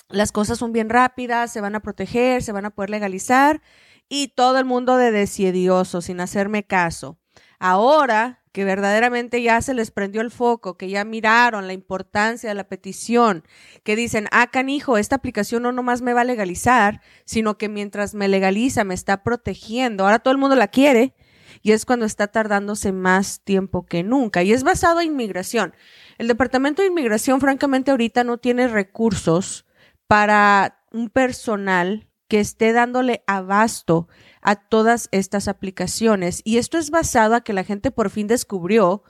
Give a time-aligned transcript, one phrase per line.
[0.09, 3.61] las cosas son bien rápidas, se van a proteger, se van a poder legalizar
[4.09, 7.20] y todo el mundo de decidioso, sin hacerme caso.
[7.63, 12.55] Ahora que verdaderamente ya se les prendió el foco, que ya miraron la importancia de
[12.55, 13.43] la petición,
[13.83, 18.15] que dicen, ah, canijo, esta aplicación no nomás me va a legalizar, sino que mientras
[18.15, 20.05] me legaliza me está protegiendo.
[20.05, 21.13] Ahora todo el mundo la quiere
[21.61, 24.41] y es cuando está tardándose más tiempo que nunca.
[24.41, 25.75] Y es basado en inmigración.
[26.17, 29.67] El Departamento de Inmigración, francamente, ahorita no tiene recursos
[30.07, 34.07] para un personal que esté dándole abasto
[34.41, 36.41] a todas estas aplicaciones.
[36.45, 39.03] Y esto es basado a que la gente por fin descubrió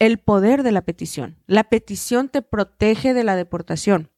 [0.00, 1.38] el poder de la petición.
[1.46, 4.10] La petición te protege de la deportación.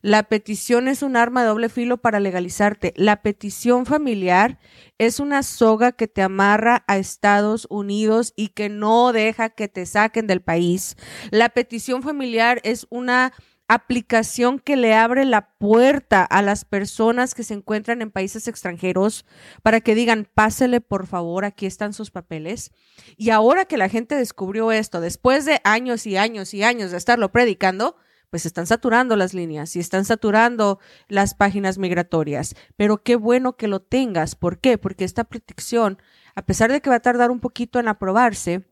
[0.00, 2.94] La petición es un arma de doble filo para legalizarte.
[2.96, 4.58] La petición familiar
[4.96, 9.84] es una soga que te amarra a Estados Unidos y que no deja que te
[9.84, 10.96] saquen del país.
[11.30, 13.34] La petición familiar es una
[13.68, 19.24] aplicación que le abre la puerta a las personas que se encuentran en países extranjeros
[19.62, 22.70] para que digan, pásele por favor, aquí están sus papeles.
[23.16, 26.98] Y ahora que la gente descubrió esto, después de años y años y años de
[26.98, 27.96] estarlo predicando,
[28.32, 32.54] pues están saturando las líneas y están saturando las páginas migratorias.
[32.76, 34.36] Pero qué bueno que lo tengas.
[34.36, 34.78] ¿Por qué?
[34.78, 35.98] Porque esta protección,
[36.34, 38.64] a pesar de que va a tardar un poquito en aprobarse,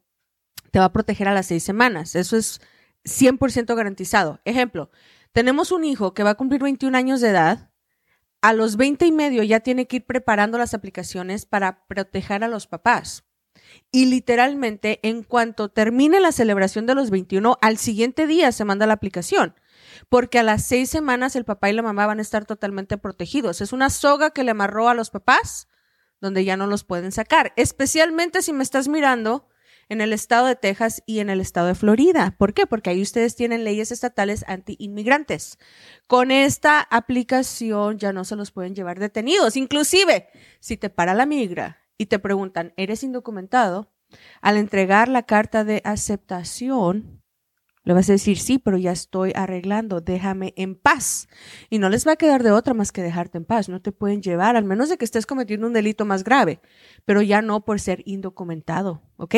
[0.71, 2.17] te va a proteger a las seis semanas.
[2.17, 2.61] Eso es
[3.05, 4.41] 100% garantizado.
[4.45, 4.91] Ejemplo,
[5.33, 7.71] tenemos un hijo que va a cumplir 21 años de edad.
[8.43, 12.49] A los 20 y medio ya tiene que ir preparando las aplicaciones para proteger a
[12.49, 13.25] los papás.
[13.93, 18.87] Y literalmente, en cuanto termine la celebración de los 21, al siguiente día se manda
[18.87, 19.55] la aplicación.
[20.09, 23.61] Porque a las seis semanas el papá y la mamá van a estar totalmente protegidos.
[23.61, 25.69] Es una soga que le amarró a los papás,
[26.21, 27.53] donde ya no los pueden sacar.
[27.57, 29.49] Especialmente si me estás mirando
[29.91, 32.35] en el estado de Texas y en el estado de Florida.
[32.39, 32.67] ¿Por qué?
[32.67, 35.59] Porque ahí ustedes tienen leyes estatales anti-inmigrantes.
[36.07, 39.57] Con esta aplicación ya no se los pueden llevar detenidos.
[39.57, 40.29] Inclusive,
[40.61, 43.93] si te para la migra y te preguntan, ¿eres indocumentado?
[44.41, 47.20] Al entregar la carta de aceptación,
[47.83, 51.29] le vas a decir, sí, pero ya estoy arreglando, déjame en paz.
[51.71, 53.71] Y no les va a quedar de otra más que dejarte en paz.
[53.71, 56.61] No te pueden llevar, al menos de que estés cometiendo un delito más grave,
[57.07, 59.37] pero ya no por ser indocumentado, ¿ok?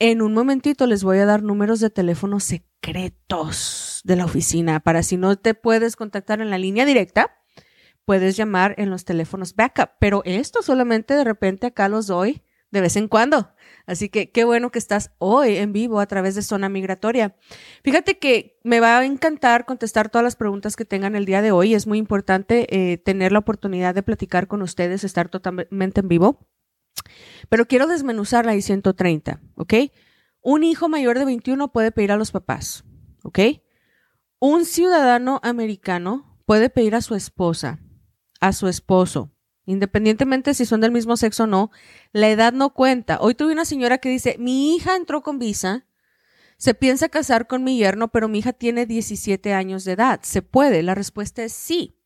[0.00, 4.80] En un momentito les voy a dar números de teléfono secretos secretos de la oficina
[4.80, 7.36] para si no te puedes contactar en la línea directa,
[8.04, 9.90] puedes llamar en los teléfonos backup.
[10.00, 13.52] Pero esto solamente de repente acá los doy de vez en cuando.
[13.86, 17.36] Así que qué bueno que estás hoy en vivo a través de Zona Migratoria.
[17.82, 21.52] Fíjate que me va a encantar contestar todas las preguntas que tengan el día de
[21.52, 21.74] hoy.
[21.74, 26.46] Es muy importante eh, tener la oportunidad de platicar con ustedes, estar totalmente en vivo.
[27.48, 29.74] Pero quiero desmenuzar la I-130, ¿ok?
[30.42, 32.84] Un hijo mayor de 21 puede pedir a los papás,
[33.24, 33.38] ¿ok?
[34.38, 37.80] Un ciudadano americano puede pedir a su esposa,
[38.40, 39.32] a su esposo,
[39.66, 41.70] independientemente si son del mismo sexo o no,
[42.12, 43.18] la edad no cuenta.
[43.20, 45.86] Hoy tuve una señora que dice, mi hija entró con visa,
[46.56, 50.20] se piensa casar con mi yerno, pero mi hija tiene 17 años de edad.
[50.22, 50.82] ¿Se puede?
[50.82, 51.98] La respuesta es sí.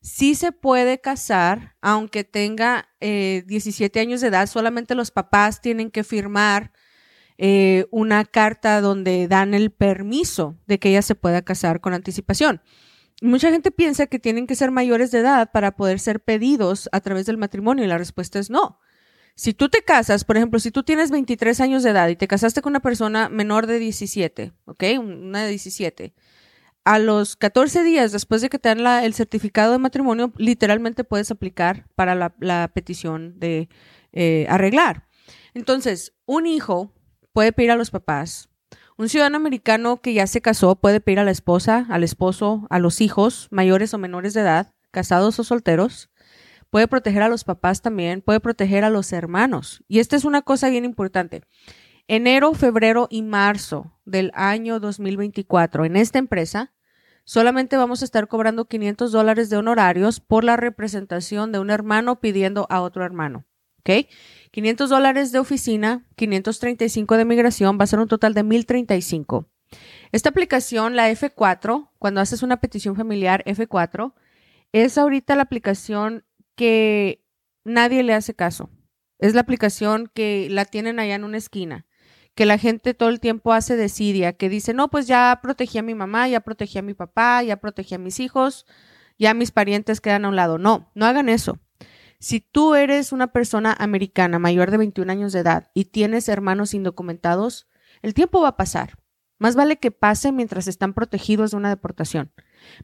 [0.00, 5.90] Sí se puede casar, aunque tenga 17 eh, años de edad, solamente los papás tienen
[5.90, 6.72] que firmar
[7.38, 12.60] eh, una carta donde dan el permiso de que ella se pueda casar con anticipación.
[13.22, 17.00] Mucha gente piensa que tienen que ser mayores de edad para poder ser pedidos a
[17.00, 18.80] través del matrimonio y la respuesta es no.
[19.34, 22.26] Si tú te casas, por ejemplo, si tú tienes 23 años de edad y te
[22.26, 24.84] casaste con una persona menor de 17, ¿ok?
[24.98, 26.14] Una de 17,
[26.82, 31.30] a los 14 días después de que te dan el certificado de matrimonio, literalmente puedes
[31.30, 33.68] aplicar para la, petición de
[34.12, 35.06] eh, arreglar.
[35.54, 36.92] Entonces, un hijo
[37.32, 38.48] puede pedir a los papás
[38.98, 42.80] un ciudadano americano que ya se casó puede pedir a la esposa, al esposo, a
[42.80, 46.10] los hijos, mayores o menores de edad, casados o solteros.
[46.68, 49.84] Puede proteger a los papás también, puede proteger a los hermanos.
[49.86, 51.42] Y esta es una cosa bien importante.
[52.08, 56.74] Enero, febrero y marzo del año 2024 en esta empresa,
[57.22, 62.18] solamente vamos a estar cobrando 500 dólares de honorarios por la representación de un hermano
[62.18, 63.44] pidiendo a otro hermano.
[63.80, 64.08] ¿Ok?
[64.50, 69.48] 500 dólares de oficina, 535 de migración, va a ser un total de 1035.
[70.12, 74.14] Esta aplicación, la F4, cuando haces una petición familiar F4,
[74.72, 77.24] es ahorita la aplicación que
[77.64, 78.70] nadie le hace caso.
[79.18, 81.86] Es la aplicación que la tienen allá en una esquina,
[82.34, 85.82] que la gente todo el tiempo hace desidia, que dice, no, pues ya protegí a
[85.82, 88.64] mi mamá, ya protegí a mi papá, ya protegí a mis hijos,
[89.18, 90.58] ya mis parientes quedan a un lado.
[90.58, 91.58] No, no hagan eso.
[92.20, 96.74] Si tú eres una persona americana mayor de 21 años de edad y tienes hermanos
[96.74, 97.68] indocumentados,
[98.02, 98.98] el tiempo va a pasar.
[99.38, 102.32] Más vale que pase mientras están protegidos de una deportación.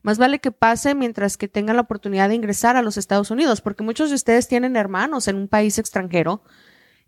[0.02, 3.60] Más vale que pase mientras que tengan la oportunidad de ingresar a los Estados Unidos,
[3.60, 6.44] porque muchos de ustedes tienen hermanos en un país extranjero.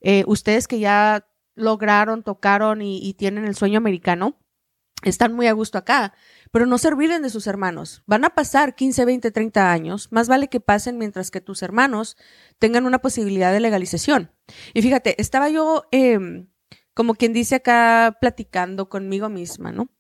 [0.01, 4.37] Eh, ustedes que ya lograron, tocaron y tienen el sueño americano,
[5.03, 6.15] están muy a gusto acá,
[6.51, 8.03] pero no se olviden de sus hermanos.
[8.07, 12.17] Van a pasar 15, 20, 30 años, más vale que pasen mientras que tus hermanos
[12.59, 14.33] tengan una posibilidad de legalización.
[14.75, 16.49] Y fíjate, estaba yo, em,
[16.95, 19.91] como quien dice acá, platicando conmigo misma, ¿no?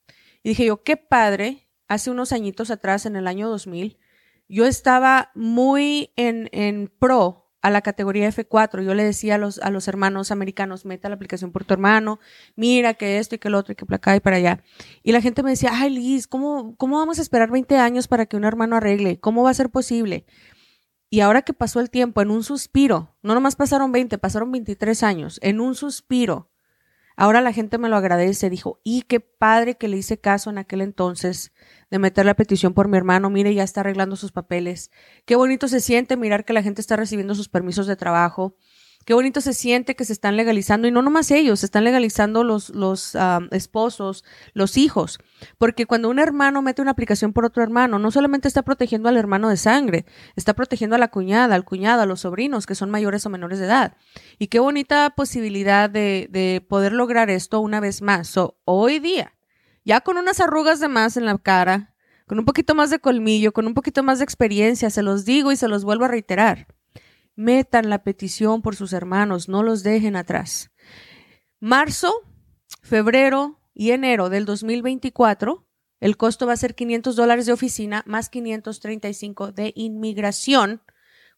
[0.42, 3.98] Y dije yo, qué padre, hace unos añitos atrás, en el año 2000,
[4.48, 8.84] yo estaba muy en, en pro a la categoría F4.
[8.84, 12.20] Yo le decía a los, a los hermanos americanos, meta la aplicación por tu hermano,
[12.54, 14.62] mira que esto y que lo otro y que placa y para allá.
[15.02, 18.26] Y la gente me decía, ay Liz, ¿cómo, ¿cómo vamos a esperar 20 años para
[18.26, 19.18] que un hermano arregle?
[19.18, 20.26] ¿Cómo va a ser posible?
[21.10, 25.02] Y ahora que pasó el tiempo, en un suspiro, no nomás pasaron 20, pasaron 23
[25.02, 26.52] años, en un suspiro,
[27.16, 30.58] Ahora la gente me lo agradece, dijo, y qué padre que le hice caso en
[30.58, 31.52] aquel entonces
[31.90, 34.90] de meter la petición por mi hermano, mire, ya está arreglando sus papeles.
[35.24, 38.54] Qué bonito se siente mirar que la gente está recibiendo sus permisos de trabajo,
[39.06, 42.42] Qué bonito se siente que se están legalizando, y no nomás ellos, se están legalizando
[42.42, 42.72] los,
[43.52, 45.20] esposos, los hijos,
[45.58, 49.16] porque cuando un hermano mete una aplicación por otro hermano, no solamente está protegiendo al
[49.16, 52.90] hermano de sangre, está protegiendo a la cuñada, al cuñado, a los sobrinos que son
[52.90, 53.96] mayores o menores de edad.
[54.40, 58.34] Y qué bonita posibilidad de, de poder lograr esto una vez más.
[58.64, 59.34] hoy día,
[59.84, 61.94] ya con unas arrugas de más en la cara,
[62.26, 65.52] con un poquito más de colmillo, con un poquito más de experiencia, se los digo
[65.52, 66.66] y se los vuelvo a reiterar
[67.36, 70.72] metan la petición por sus hermanos, no los dejen atrás.
[71.60, 72.12] Marzo,
[72.82, 75.66] febrero y enero del 2024,
[76.00, 80.82] el costo va a ser 500 dólares de oficina más 535 de inmigración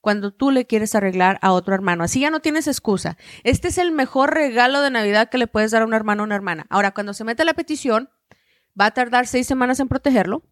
[0.01, 2.05] cuando tú le quieres arreglar a otro hermano.
[2.05, 3.17] Así ya no tienes excusa.
[3.43, 6.27] Este es el mejor regalo de Navidad que le puedes dar a un hermano o
[6.27, 6.67] una hermana.
[6.71, 8.11] Ahora, cuando se mete la petición,
[8.81, 10.43] va a tardar seis semanas en protegerlo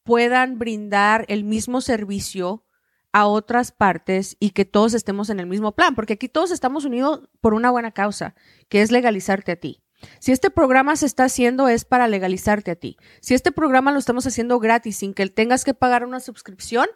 [0.05, 2.65] puedan brindar el mismo servicio
[3.13, 6.85] a otras partes y que todos estemos en el mismo plan, porque aquí todos estamos
[6.85, 8.35] unidos por una buena causa,
[8.69, 9.83] que es legalizarte a ti.
[10.19, 12.97] Si este programa se está haciendo es para legalizarte a ti.
[13.21, 16.87] Si este programa lo estamos haciendo gratis sin que tengas que pagar una suscripción,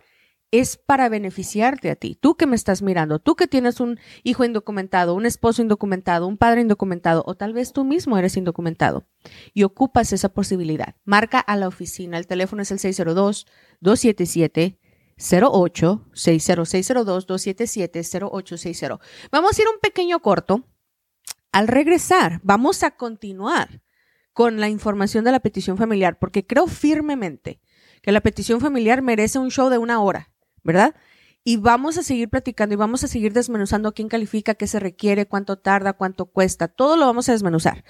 [0.50, 2.14] es para beneficiarte a ti.
[2.14, 6.38] Tú que me estás mirando, tú que tienes un hijo indocumentado, un esposo indocumentado, un
[6.38, 9.07] padre indocumentado, o tal vez tú mismo eres indocumentado
[9.52, 10.97] y ocupas esa posibilidad.
[11.05, 12.19] Marca a la oficina.
[12.19, 14.78] El teléfono es el 602-277.
[15.21, 19.00] 08 60602 277 0860.
[19.33, 20.64] Vamos a ir un pequeño corto.
[21.50, 23.83] Al regresar, vamos a continuar
[24.33, 27.61] con la información de la petición familiar, porque creo firmemente
[28.02, 30.31] que la petición familiar merece un show de una hora.
[30.69, 30.95] ¿Verdad?
[31.45, 35.25] Y vamos a seguir platicando y vamos a seguir desmenuzando quién califica, qué se requiere,
[35.27, 36.69] cuánto tarda, cuánto cuesta.
[36.69, 37.85] Todo lo vamos a desmenuzar.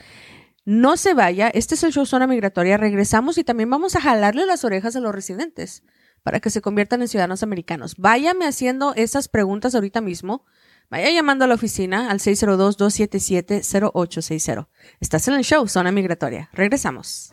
[0.64, 2.76] No se vaya, este es el show Zona Migratoria.
[2.76, 5.82] Regresamos y también vamos a jalarle las orejas a los residentes
[6.22, 7.96] para que se conviertan en ciudadanos americanos.
[7.98, 10.44] Váyame haciendo esas preguntas ahorita mismo.
[10.88, 14.68] Vaya llamando a la oficina al 602-277-0860.
[15.00, 16.48] Estás en el show Zona Migratoria.
[16.52, 17.32] Regresamos.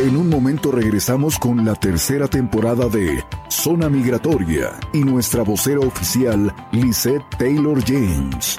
[0.00, 6.52] En un momento regresamos con la tercera temporada de Zona Migratoria y nuestra vocera oficial,
[6.72, 8.58] Lisette Taylor James.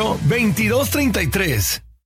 [0.00, 1.89] 2233.